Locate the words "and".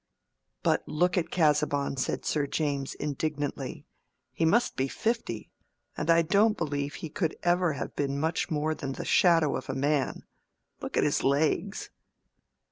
5.95-6.09